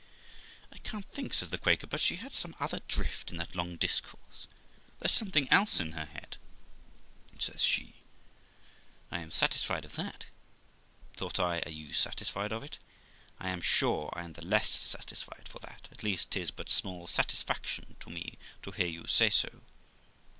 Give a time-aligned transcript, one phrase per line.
[0.71, 3.75] 'I can't think', says the Quaker, 'but she had some other drift in that long
[3.77, 4.47] discourse;
[4.97, 6.37] there's something else in her head*
[7.37, 7.93] says she;
[9.11, 10.25] 'I am satisfied of that.'
[11.17, 12.79] Thought I, 'Are you satisfied of it?
[13.39, 17.05] I am sure I am the less satisfied for that; at least 'tis but small
[17.05, 19.61] satisfaction to me to hear you say so.